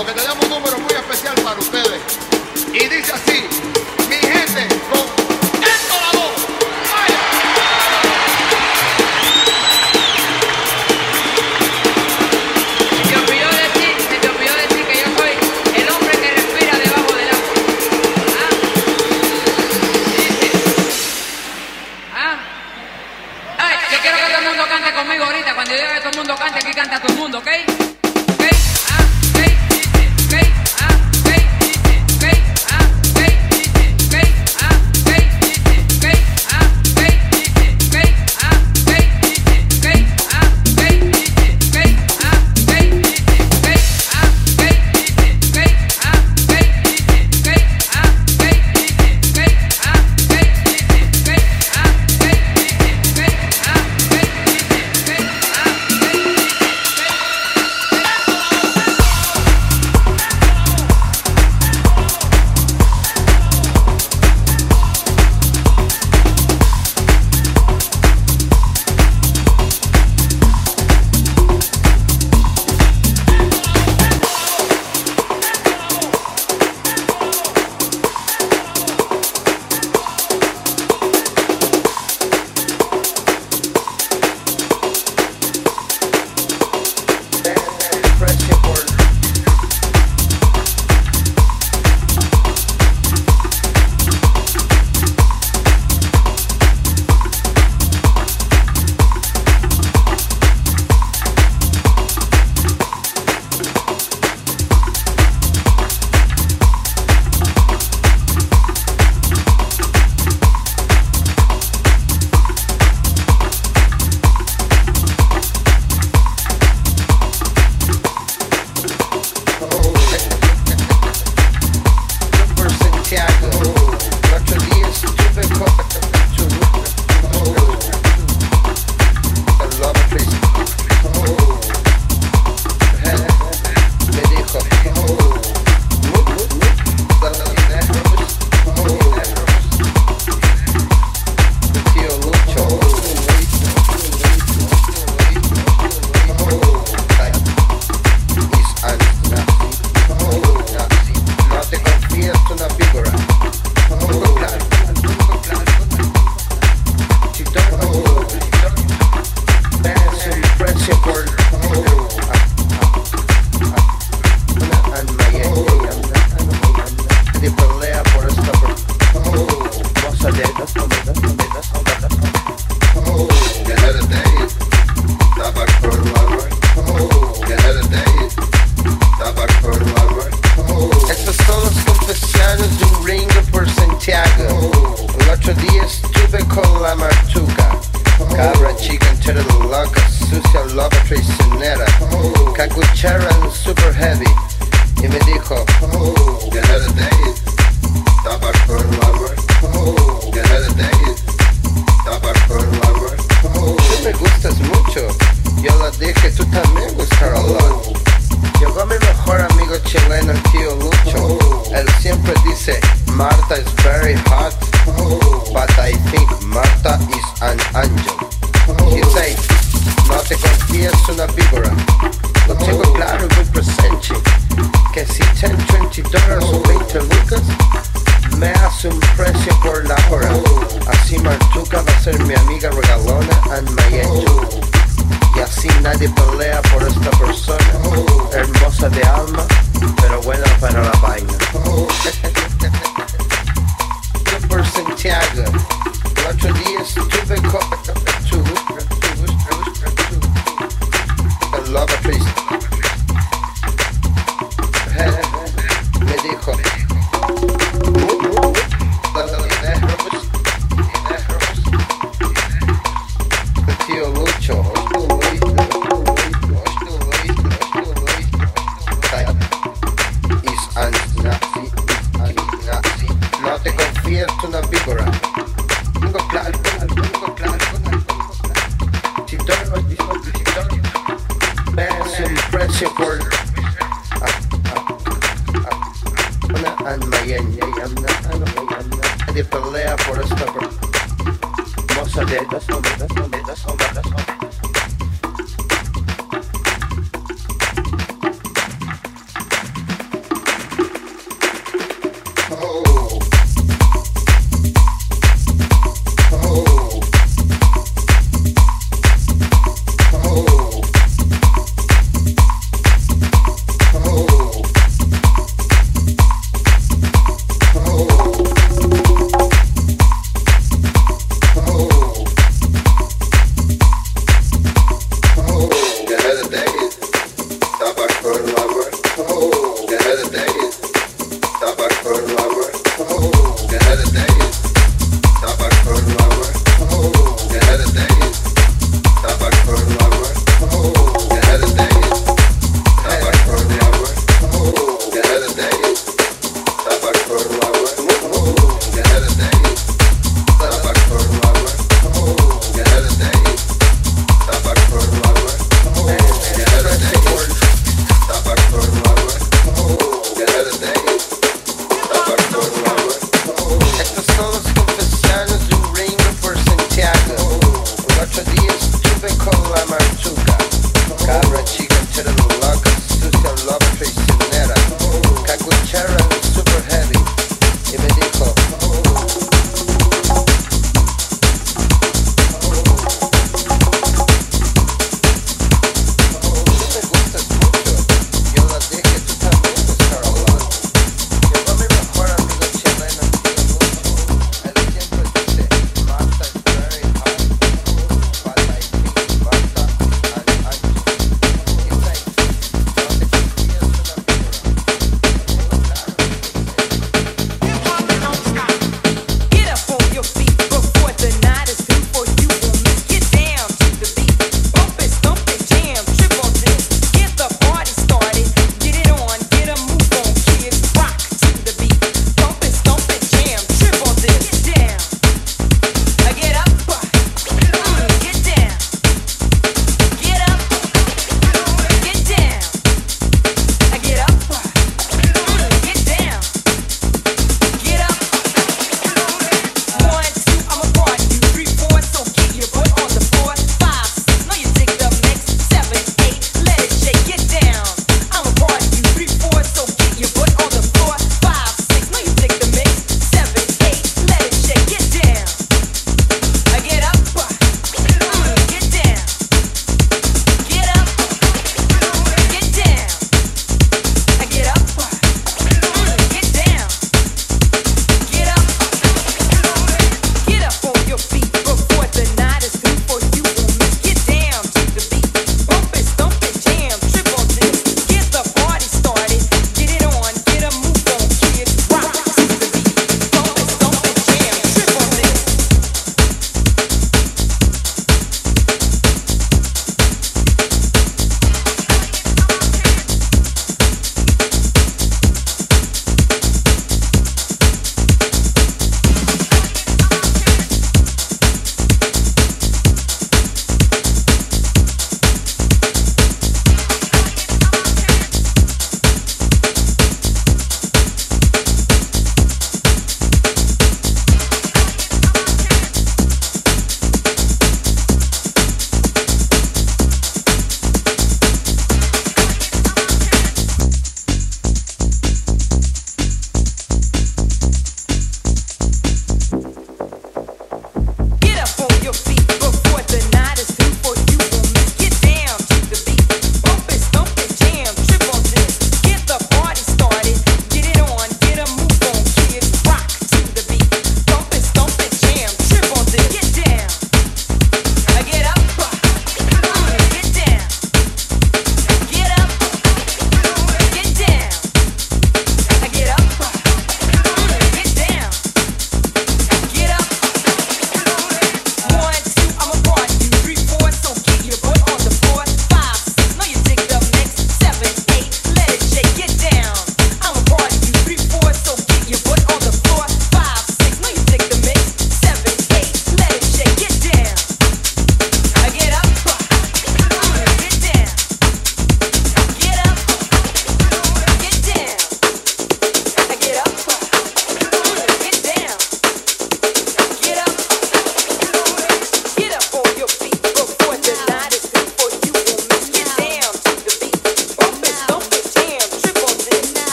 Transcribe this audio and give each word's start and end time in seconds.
porque 0.00 0.14
tenemos 0.14 0.42
un 0.44 0.48
número 0.48 0.78
muy 0.78 0.94
especial 0.94 1.34
para 1.42 1.60
ustedes. 1.60 2.00
Y 2.72 2.88
dice 2.88 3.12
así. 3.12 3.49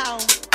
Tchau! 0.00 0.49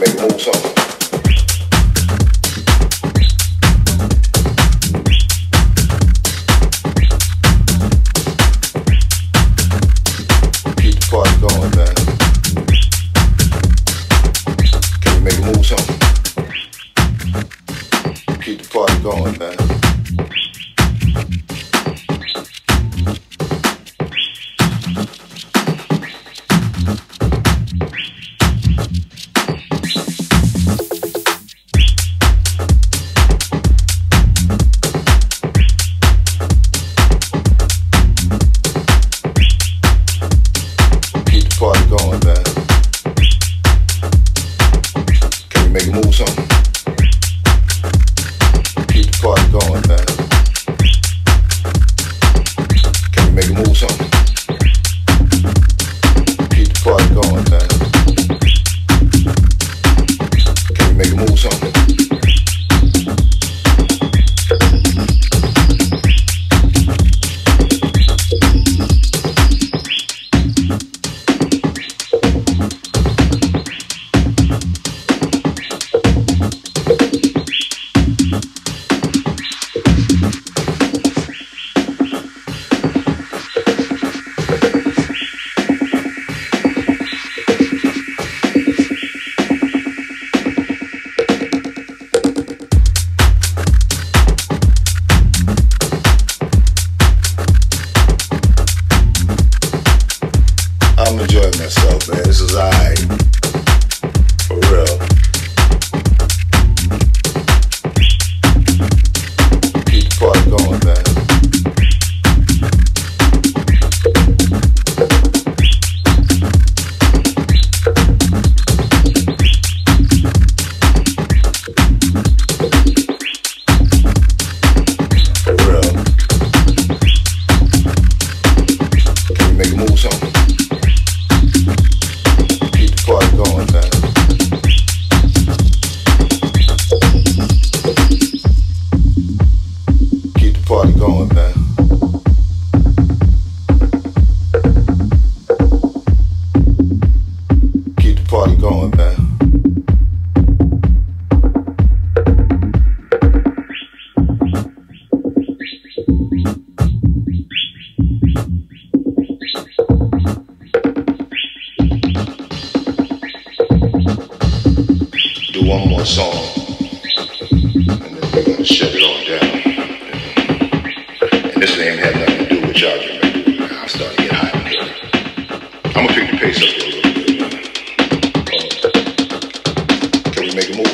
make. 0.00 0.77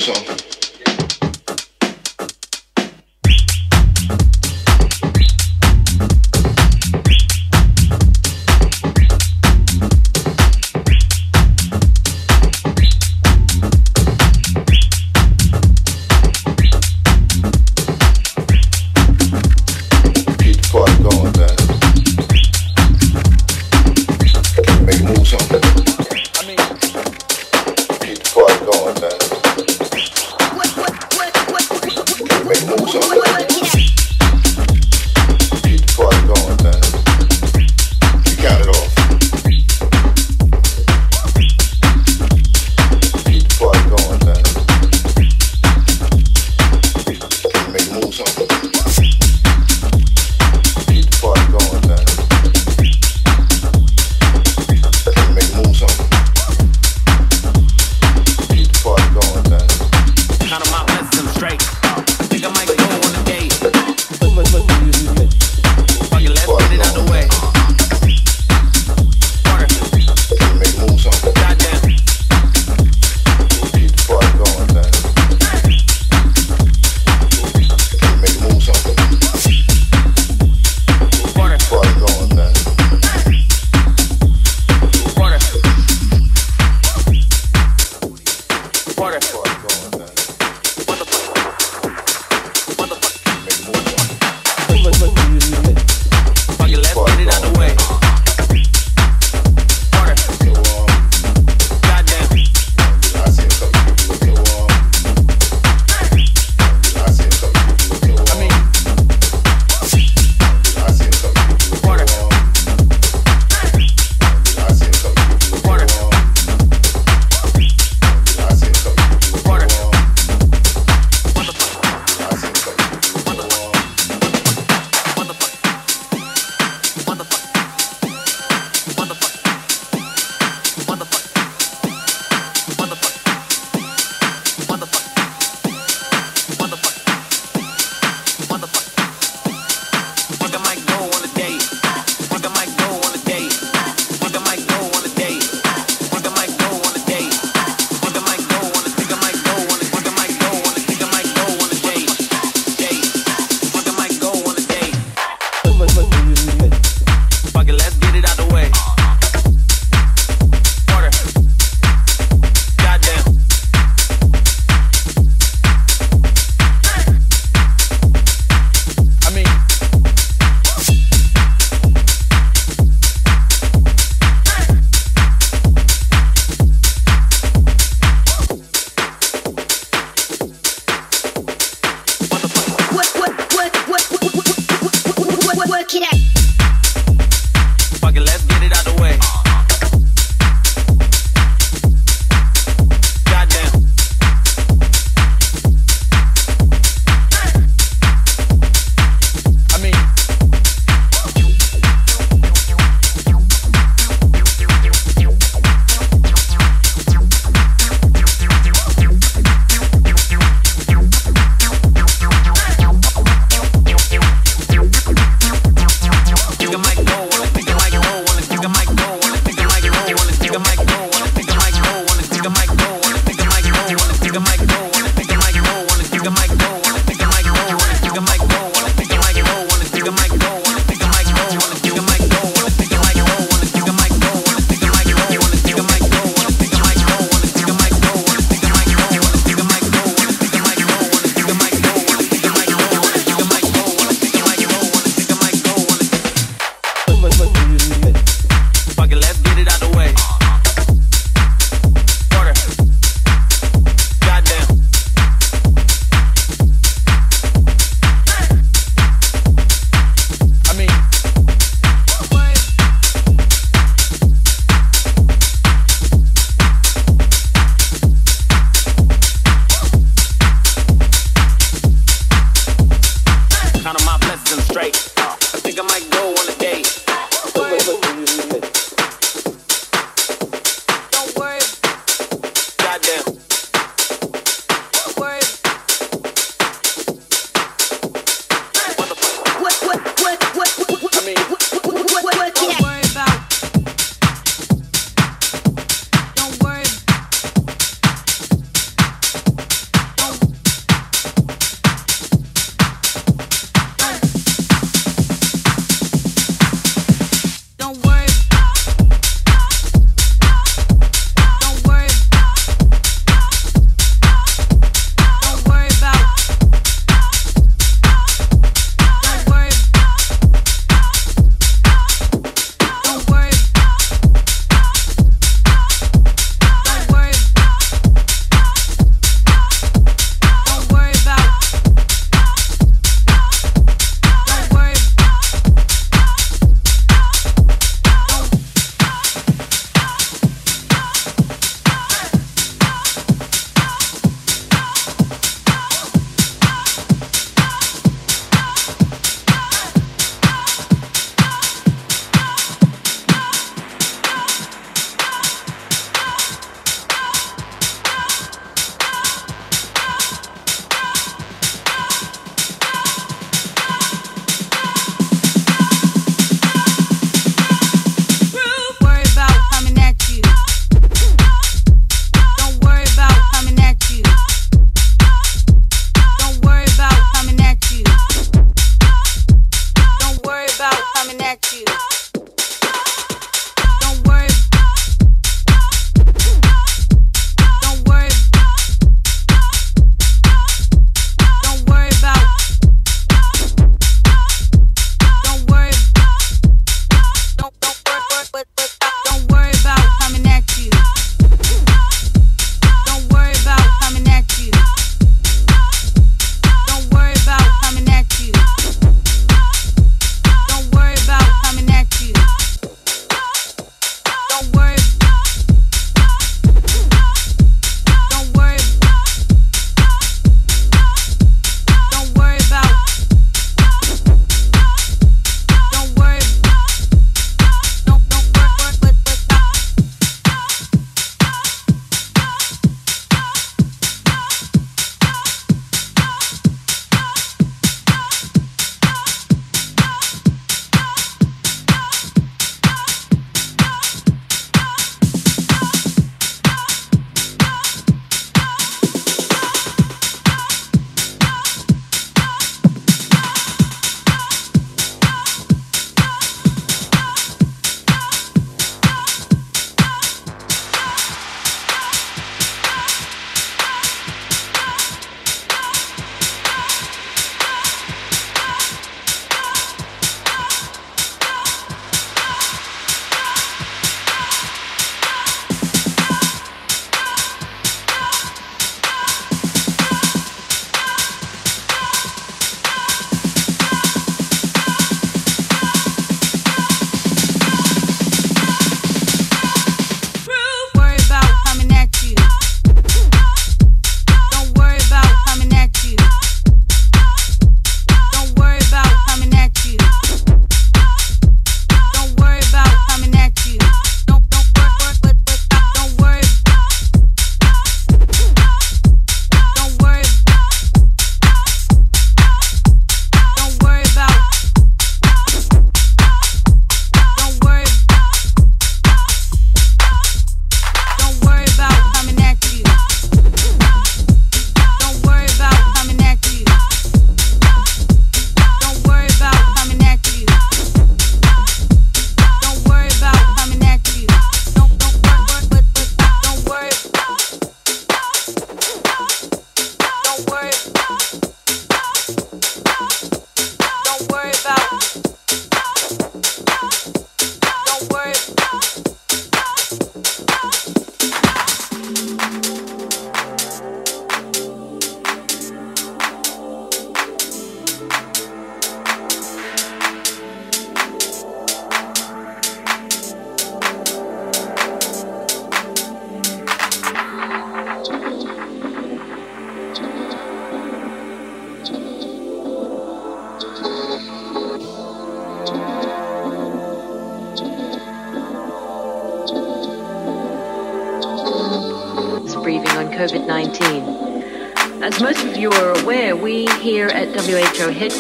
yourself. 0.06 0.33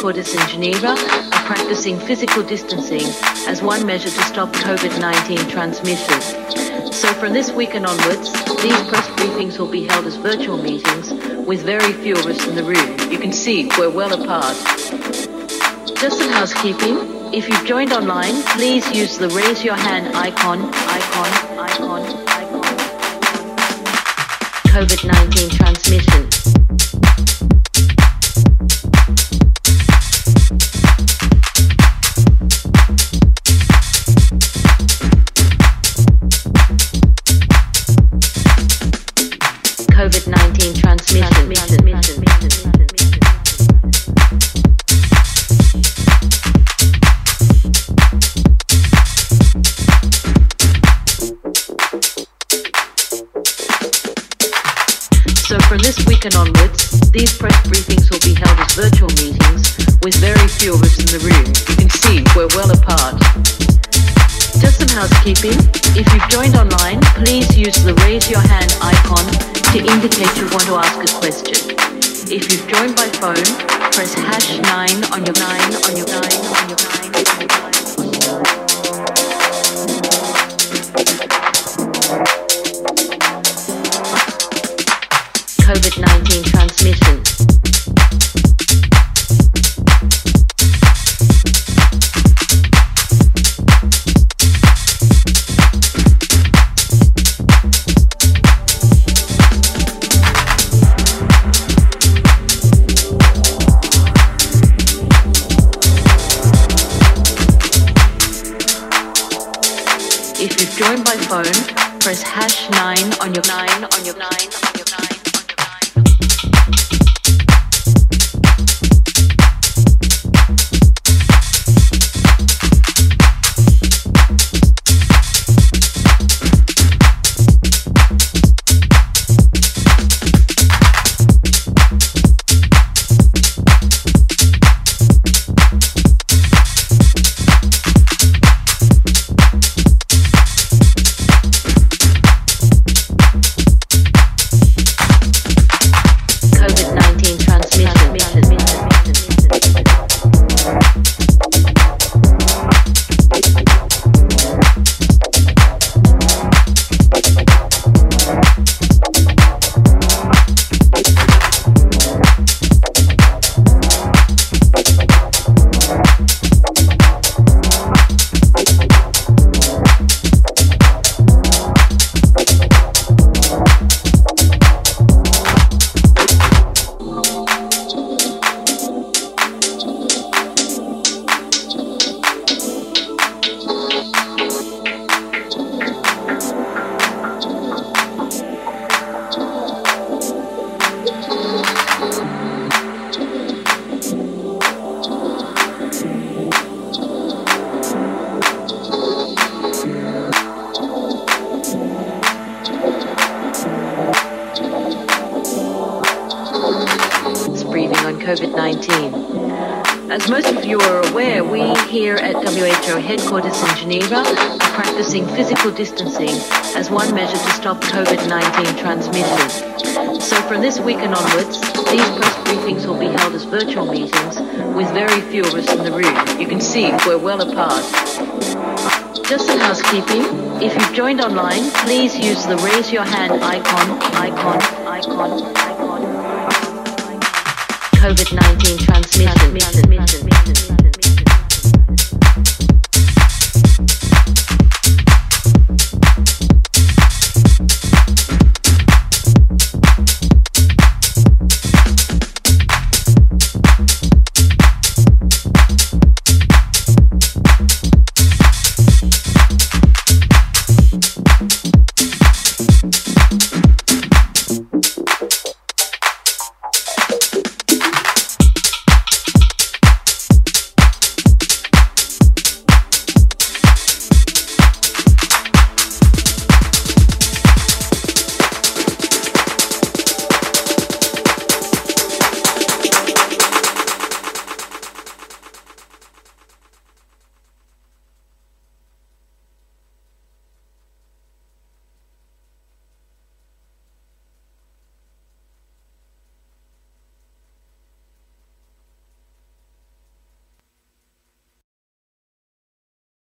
headquarters 0.04 0.34
in 0.34 0.48
Geneva 0.48 0.88
are 0.88 1.44
practicing 1.46 1.98
physical 1.98 2.42
distancing 2.42 3.00
as 3.48 3.62
one 3.62 3.86
measure 3.86 4.10
to 4.10 4.22
stop 4.24 4.52
COVID 4.52 5.00
19 5.00 5.48
transmission. 5.48 6.92
So, 6.92 7.08
from 7.14 7.32
this 7.32 7.50
weekend 7.50 7.86
onwards, 7.86 8.30
these 8.60 8.78
press 8.82 9.08
briefings 9.16 9.58
will 9.58 9.70
be 9.70 9.84
held 9.84 10.04
as 10.04 10.16
virtual 10.16 10.62
meetings 10.62 11.10
with 11.46 11.62
very 11.62 11.94
few 11.94 12.12
of 12.12 12.26
us 12.26 12.46
in 12.46 12.54
the 12.54 12.64
room. 12.64 13.10
You 13.10 13.18
can 13.18 13.32
see 13.32 13.70
we're 13.78 13.88
well 13.88 14.12
apart. 14.12 14.54
Just 15.96 16.18
some 16.18 16.28
housekeeping. 16.28 17.32
If 17.32 17.48
you've 17.48 17.64
joined 17.64 17.94
online, 17.94 18.34
please 18.52 18.86
use 18.94 19.16
the 19.16 19.30
raise 19.30 19.64
your 19.64 19.76
hand 19.76 20.14
icon, 20.14 20.60
icon, 20.70 21.58
icon, 21.58 22.02
icon. 22.28 22.64
COVID 24.68 25.02
19 25.10 25.48
transmission. 25.48 26.23